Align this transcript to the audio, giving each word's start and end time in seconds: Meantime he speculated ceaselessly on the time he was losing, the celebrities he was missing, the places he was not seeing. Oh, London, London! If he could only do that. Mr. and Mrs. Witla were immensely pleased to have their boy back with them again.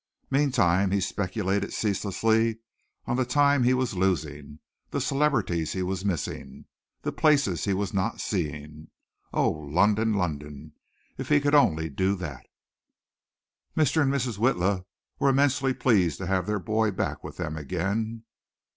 Meantime 0.31 0.89
he 0.89 0.99
speculated 0.99 1.71
ceaselessly 1.71 2.57
on 3.05 3.17
the 3.17 3.23
time 3.23 3.61
he 3.61 3.75
was 3.75 3.93
losing, 3.93 4.57
the 4.89 4.99
celebrities 4.99 5.73
he 5.73 5.83
was 5.83 6.03
missing, 6.03 6.65
the 7.03 7.11
places 7.11 7.65
he 7.65 7.73
was 7.75 7.93
not 7.93 8.19
seeing. 8.19 8.87
Oh, 9.31 9.51
London, 9.51 10.13
London! 10.15 10.73
If 11.19 11.29
he 11.29 11.39
could 11.39 11.53
only 11.53 11.87
do 11.87 12.15
that. 12.15 12.47
Mr. 13.77 14.01
and 14.01 14.11
Mrs. 14.11 14.39
Witla 14.39 14.85
were 15.19 15.29
immensely 15.29 15.71
pleased 15.71 16.17
to 16.17 16.25
have 16.25 16.47
their 16.47 16.57
boy 16.59 16.89
back 16.89 17.23
with 17.23 17.37
them 17.37 17.55
again. 17.55 18.23